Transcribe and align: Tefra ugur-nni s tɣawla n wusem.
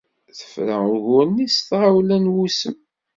Tefra 0.37 0.77
ugur-nni 0.95 1.47
s 1.55 1.57
tɣawla 1.67 2.17
n 2.23 2.31
wusem. 2.33 2.77